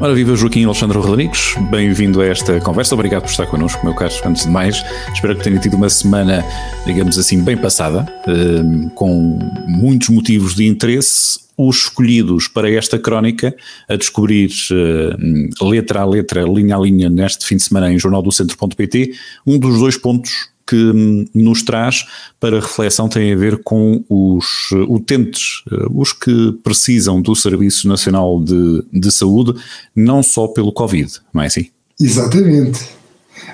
[0.00, 4.14] Ora, viva Joaquim Alexandre Rodrigues, bem-vindo a esta conversa, obrigado por estar connosco, meu caro.
[4.24, 6.42] Antes de mais, espero que tenha tido uma semana,
[6.86, 9.38] digamos assim, bem passada, eh, com
[9.68, 13.54] muitos motivos de interesse os escolhidos para esta crónica,
[13.86, 19.12] a descobrir uh, letra a letra, linha a linha, neste fim de semana em jornaldocentro.pt,
[19.46, 22.06] um dos dois pontos que hum, nos traz
[22.38, 28.40] para reflexão tem a ver com os utentes, eh, os que precisam do Serviço Nacional
[28.40, 29.60] de, de Saúde,
[29.96, 31.66] não só pelo Covid, não é assim?
[32.00, 32.88] Exatamente.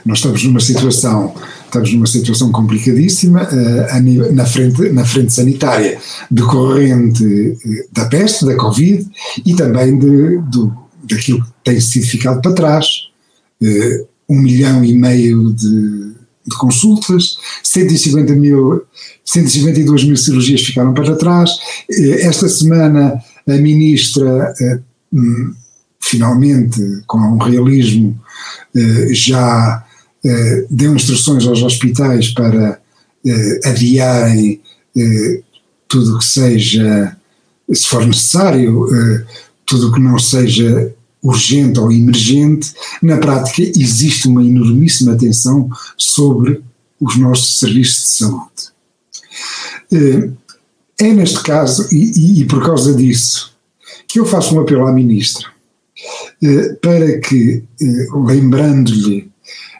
[0.05, 1.35] Nós estamos numa situação
[1.65, 5.99] estamos numa situação complicadíssima uh, na, frente, na frente sanitária,
[6.31, 7.59] decorrente uh,
[7.93, 9.07] da peste, da Covid
[9.45, 10.73] e também de, do,
[11.03, 12.87] daquilo que tem sido ficado para trás.
[13.61, 16.16] Uh, um milhão e meio de,
[16.47, 18.83] de consultas, 150 mil,
[19.25, 21.51] 152 mil cirurgias ficaram para trás.
[21.91, 24.55] Esta semana a ministra,
[25.13, 25.55] hum,
[26.01, 28.21] finalmente, com um realismo,
[29.11, 29.87] já
[30.27, 32.81] eh, deu instruções aos hospitais para
[33.25, 34.61] eh, adiarem
[34.97, 35.41] eh,
[35.87, 37.17] tudo o que seja,
[37.73, 38.89] se for necessário,
[39.65, 40.93] tudo o que não seja
[41.29, 46.63] urgente ou emergente, na prática existe uma enormíssima atenção sobre
[47.01, 48.77] os nossos serviços de saúde.
[50.99, 53.55] É neste caso, e, e, por causa disso,
[54.09, 55.47] que eu faço um apelo à Ministra,
[56.81, 57.63] para que,
[58.15, 59.31] lembrando-lhe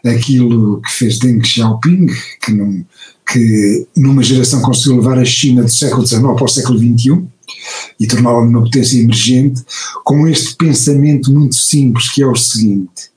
[0.05, 2.07] aquilo que fez Deng Xiaoping,
[2.43, 2.85] que, num,
[3.27, 7.27] que numa geração conseguiu levar a China do século XIX para o século XXI
[7.99, 9.65] e torná-la numa potência emergente,
[10.05, 13.11] com este pensamento muito simples que é o seguinte: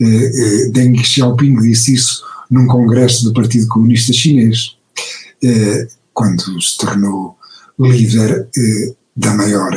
[0.00, 4.76] eh, eh, Deng Xiaoping disse isso num congresso do Partido Comunista Chinês,
[5.42, 7.36] eh, quando se tornou
[7.78, 8.48] líder
[9.16, 9.70] da maior,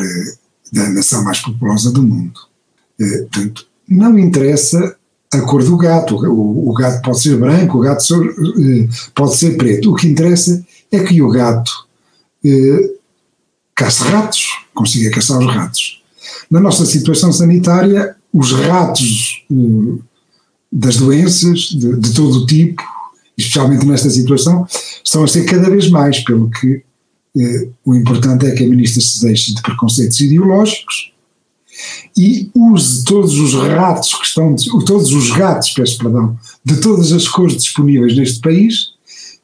[0.74, 2.38] da nação mais populosa do mundo.
[2.98, 4.98] portanto, não interessa
[5.32, 6.18] a cor do gato.
[6.18, 8.04] O, o, gato pode ser branco, o gato
[9.16, 9.92] pode ser preto.
[9.92, 11.72] O que interessa é que o gato
[13.76, 16.02] caça ratos, consiga caçar os ratos.
[16.50, 20.02] Na nossa situação sanitária, os ratos eh,
[20.72, 22.84] das doenças de, de todo o tipo,
[23.38, 24.68] especialmente nesta situação,
[25.04, 26.84] estão a ser cada vez mais, pelo que
[27.38, 31.14] eh, o importante é que a ministra se deixe de preconceitos ideológicos
[32.16, 34.56] e use todos os ratos que estão,
[34.86, 38.94] todos os gatos, peço perdão, de todas as cores disponíveis neste país,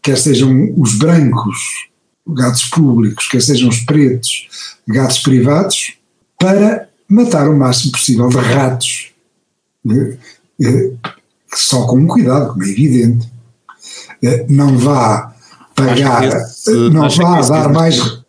[0.02, 1.89] quer sejam os brancos,
[2.34, 4.48] gatos públicos, quer sejam os pretos,
[4.88, 5.94] gatos privados,
[6.38, 9.12] para matar o máximo possível de ratos,
[9.90, 10.18] eh,
[10.62, 10.92] eh,
[11.54, 13.30] só com cuidado, como é evidente.
[14.24, 15.34] Eh, não vá
[15.76, 18.22] pagar, esse, não vá dar mais,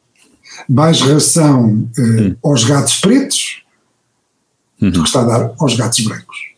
[0.69, 2.37] mais ração hum.
[2.43, 3.63] aos gatos pretos,
[4.81, 4.91] uhum.
[4.91, 6.50] do que está a dar aos gatos brancos.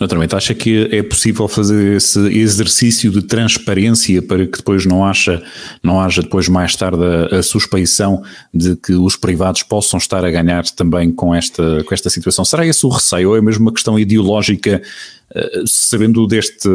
[0.00, 5.42] Naturalmente, acha que é possível fazer esse exercício de transparência para que depois não haja,
[5.82, 8.22] não haja depois mais tarde a, a, suspeição
[8.52, 12.44] de que os privados possam estar a ganhar também com esta, com esta situação?
[12.44, 14.82] Será esse o receio ou é mesmo uma questão ideológica,
[15.30, 16.68] uh, sabendo deste,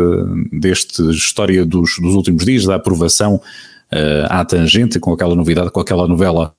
[0.51, 5.81] deste história dos, dos últimos dias, da aprovação uh, à tangente, com aquela novidade, com
[5.81, 6.53] aquela novela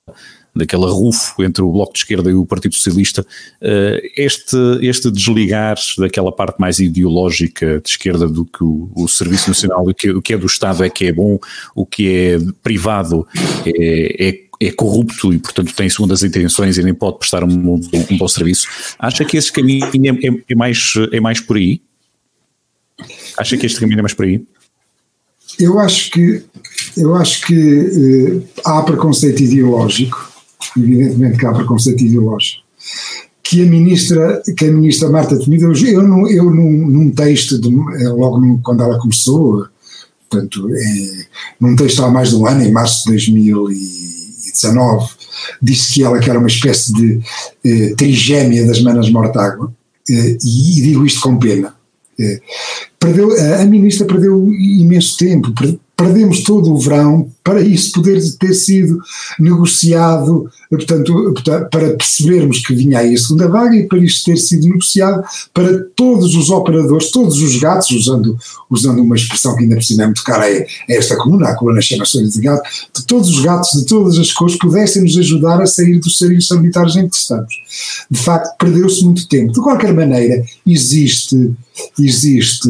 [0.55, 3.25] daquele rufo entre o Bloco de Esquerda e o Partido Socialista,
[3.61, 9.49] eh, este, este desligar daquela parte mais ideológica de esquerda do que o, o Serviço
[9.49, 11.39] Nacional, o que, o que é do Estado é que é bom,
[11.75, 13.27] o que é privado
[13.65, 17.81] é, é é corrupto e, portanto, tem segundas intenções e nem pode prestar um, um,
[18.11, 18.67] um bom serviço.
[18.99, 21.81] Acha que esse caminho é, é, é, mais, é mais por aí?
[23.37, 24.43] Acha que este caminho é mais por aí?
[25.57, 26.43] Eu acho que,
[26.97, 30.28] eu acho que eh, há preconceito ideológico
[30.83, 32.63] evidentemente que há preconceito ideológico,
[33.43, 37.69] que a ministra, que a ministra Marta Temido, eu, eu, eu num, num texto, de,
[38.03, 39.65] é, logo num, quando ela começou,
[40.29, 41.25] portanto, é,
[41.59, 45.09] num texto há mais de um ano, em março de 2019,
[45.61, 47.19] disse que ela que era uma espécie de
[47.63, 49.73] eh, trigêmea das manas mortágua,
[50.09, 51.73] eh, e, e, digo isto com pena.
[52.19, 52.41] Eh,
[52.99, 55.53] perdeu, a, a ministra perdeu imenso tempo,
[55.99, 59.01] perdemos todo o verão para isso poder ter sido
[59.37, 61.33] negociado, portanto,
[61.69, 65.21] para percebermos que vinha aí a segunda vaga e para isto ter sido negociado
[65.53, 68.37] para todos os operadores, todos os gatos, usando,
[68.69, 72.25] usando uma expressão que ainda cima é muito cara a, esta coluna, a coluna chama-se
[72.29, 72.63] de gato,
[72.95, 76.47] de todos os gatos de todas as cores pudessem nos ajudar a sair dos serviços
[76.47, 77.53] sanitários em que estamos.
[78.09, 79.51] De facto, perdeu-se muito tempo.
[79.51, 81.51] De qualquer maneira, existe,
[81.99, 82.69] existe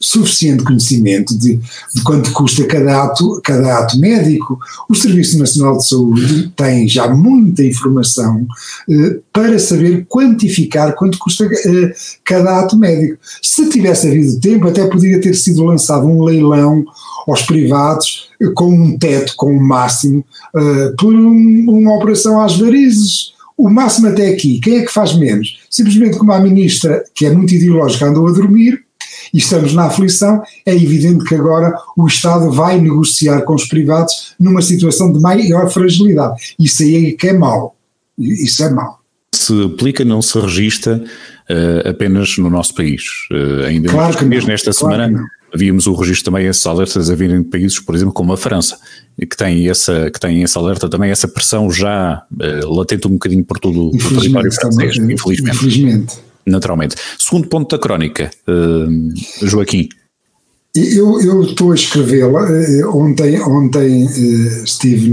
[0.00, 4.58] suficiente conhecimento de, de quanto custa cada ato, cada ato médico.
[4.88, 8.46] O Serviço Nacional de Saúde tem já muita informação
[8.88, 11.92] eh, para saber quantificar quanto custa eh,
[12.24, 13.18] cada ato médico.
[13.42, 16.84] Se tivesse havido tempo, até poderia ter sido lançado um leilão
[17.26, 20.24] aos privados eh, com um teto, com um máximo,
[20.54, 23.32] eh, por um, uma operação às varizes.
[23.56, 25.58] O máximo até aqui, quem é que faz menos?
[25.68, 28.84] Simplesmente como a ministra, que é muito ideológica, andou a dormir,
[29.32, 34.34] e estamos na aflição, é evidente que agora o Estado vai negociar com os privados
[34.38, 36.54] numa situação de maior fragilidade.
[36.58, 37.76] Isso aí é que é mau.
[38.18, 38.98] Isso é mau.
[39.34, 41.02] Se aplica, não se registra
[41.50, 43.02] uh, apenas no nosso país.
[43.30, 47.14] Uh, ainda claro que mês, nesta claro semana havíamos o registro também esses alertas a
[47.14, 48.78] virem de países, por exemplo, como a França,
[49.18, 53.44] que tem essa, que tem esse alerta também, essa pressão já uh, latente um bocadinho
[53.44, 55.56] por todo o território francês, infelizmente.
[55.56, 56.96] infelizmente naturalmente.
[57.18, 59.88] Segundo ponto da crónica, uh, Joaquim.
[60.74, 62.46] Eu, estou a escrevê-la.
[62.50, 65.10] Eh, ontem, ontem uh, estive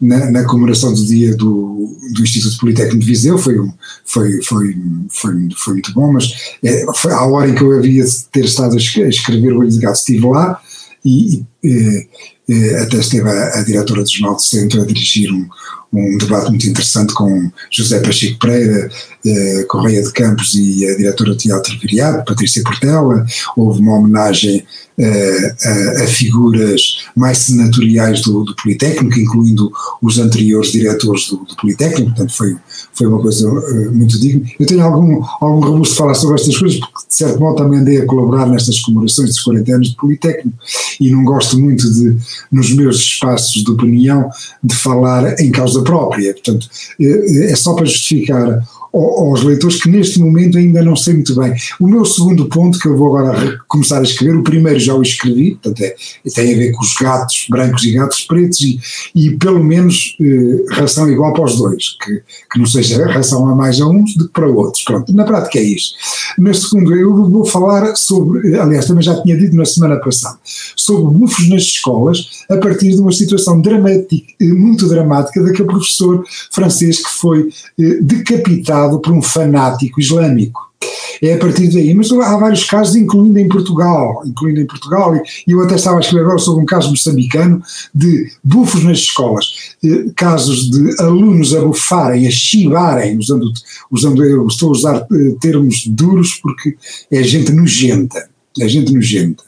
[0.00, 3.56] na, na, comemoração do dia do, do Instituto Politécnico de Viseu, foi,
[4.04, 4.76] foi, foi,
[5.10, 6.32] foi, foi muito bom, mas
[6.62, 9.80] é, foi à hora em que eu havia de ter estado a escrever o Olho
[9.80, 10.60] Gato, estive lá
[11.04, 12.08] e, e,
[12.48, 15.46] e até esteve a, a diretora do Jornal do Centro a dirigir um,
[15.94, 18.90] um debate muito interessante com José Pacheco Pereira,
[19.24, 23.24] eh, Correia de Campos e a diretora do Teatro Viriato, Patrícia Portela.
[23.56, 24.64] Houve uma homenagem
[24.96, 31.56] eh, a, a, figuras mais senatoriais do, do, Politécnico, incluindo os anteriores diretores do, do
[31.56, 32.56] Politécnico, portanto foi,
[32.92, 34.48] foi uma coisa uh, muito digna.
[34.58, 37.80] Eu tenho algum, algum robusto de falar sobre estas coisas, porque de certo modo também
[37.80, 40.56] andei a colaborar nestas comemorações dos 40 anos de Politécnico
[41.00, 42.16] e não gosto muito de,
[42.52, 44.30] nos meus espaços de opinião,
[44.62, 46.32] de falar em causa própria.
[46.32, 46.68] Portanto,
[47.00, 51.52] é, é só para justificar aos leitores que neste momento ainda não sei muito bem.
[51.80, 55.02] O meu segundo ponto, que eu vou agora começar a escrever, o primeiro já o
[55.02, 55.96] escrevi, portanto é,
[56.32, 58.78] tem a ver com os gatos brancos e gatos pretos e,
[59.14, 63.54] e pelo menos eh, ração igual para os dois, que, que não seja ração a
[63.54, 64.84] mais a uns do que para outros.
[64.84, 65.96] Pronto, na prática é isto.
[66.38, 70.38] No segundo, eu vou falar sobre, aliás também já tinha dito na semana passada,
[70.76, 77.02] sobre bufos nas escolas a partir de uma situação dramática, muito dramática daquele professor francês
[77.02, 77.48] que foi
[77.78, 80.74] eh, decapitado por um fanático islâmico.
[81.22, 85.14] É a partir daí, mas há vários casos, incluindo em Portugal, incluindo em Portugal,
[85.46, 87.62] e eu até estava a escrever agora sobre um caso moçambicano
[87.94, 93.52] de bufos nas escolas, eh, casos de alunos a bufarem, a chivarem, usando,
[93.90, 96.76] usando eu estou a usar eh, termos duros porque
[97.10, 98.28] é gente nojenta,
[98.60, 99.44] é gente nojenta,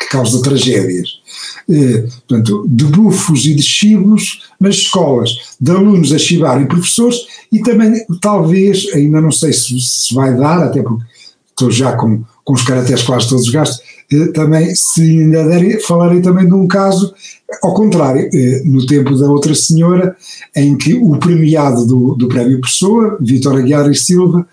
[0.00, 1.20] que causa tragédias.
[1.68, 5.30] Eh, portanto, de bufos e de chivos nas escolas,
[5.60, 7.18] de alunos a chivarem professores
[7.52, 11.04] e também, talvez, ainda não sei se, se vai dar, até porque
[11.50, 13.80] estou já com, com os caracteres quase todos gastos,
[14.10, 17.14] eh, também, se ainda der, falarei também de um caso,
[17.62, 20.16] ao contrário, eh, no tempo da outra senhora,
[20.56, 24.46] em que o premiado do, do prémio Pessoa, Vitor Aguiar e Silva,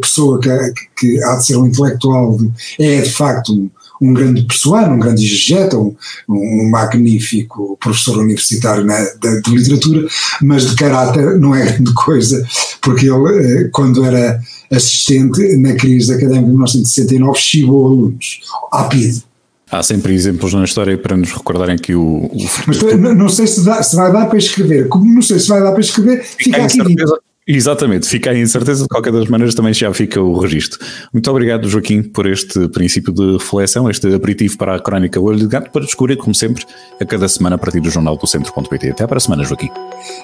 [0.00, 0.48] pessoa que,
[0.96, 2.38] que, há de ser um intelectual,
[2.78, 3.68] é de facto um,
[4.02, 5.94] um grande pessoal, um grande exegeta, um,
[6.28, 10.08] um magnífico professor universitário né, de, de, literatura,
[10.42, 12.44] mas de caráter não é grande coisa,
[12.80, 14.40] porque ele, eh, quando era
[14.70, 18.40] assistente na crise académica de 1969, chibou alunos,
[18.72, 19.22] à PIDE.
[19.70, 22.26] Há sempre exemplos na história para nos recordarem que o.
[22.26, 22.36] o...
[22.66, 24.88] Mas não sei se, dá, se, vai dar para escrever.
[24.88, 28.84] Como não sei se vai dar para escrever, fica aqui certeza, Exatamente, fica aí incerteza,
[28.84, 30.78] de qualquer das maneiras também já fica o registro.
[31.12, 35.48] Muito obrigado, Joaquim, por este princípio de reflexão, este aperitivo para a Crónica Olho de
[35.48, 36.64] Gato, para descobrir, como sempre,
[37.00, 38.90] a cada semana a partir do jornal do centro.pt.
[38.90, 39.70] Até para a semana, Joaquim.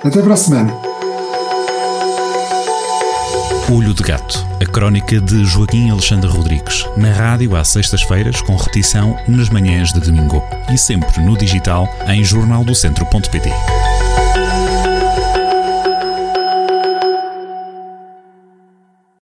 [0.05, 0.73] Até para a semana.
[3.71, 9.15] Olho de Gato, a crónica de Joaquim Alexandre Rodrigues, na rádio às sextas-feiras, com repetição
[9.29, 13.51] nas manhãs de domingo e sempre no digital em jornaldocentro.pt.